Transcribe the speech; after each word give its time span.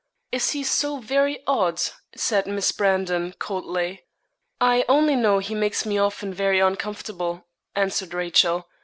'Is 0.31 0.53
he 0.53 0.63
so 0.63 0.97
very 0.97 1.43
odd?' 1.45 1.79
said 2.15 2.47
Miss 2.47 2.71
Brandon, 2.71 3.35
coldly. 3.37 4.03
'I 4.59 4.83
only 4.89 5.15
know 5.15 5.37
he 5.37 5.53
makes 5.53 5.85
me 5.85 5.99
often 5.99 6.33
very 6.33 6.59
uncomfortable,' 6.59 7.45
answered 7.75 8.11
Rachel. 8.15 8.67